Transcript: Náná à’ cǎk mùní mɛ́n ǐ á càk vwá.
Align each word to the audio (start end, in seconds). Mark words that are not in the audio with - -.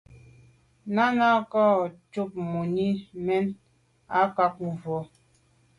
Náná 0.95 1.29
à’ 1.63 1.63
cǎk 2.13 2.31
mùní 2.51 2.87
mɛ́n 3.25 3.45
ǐ 3.53 3.55
á 4.17 4.21
càk 4.35 4.55
vwá. 4.83 4.99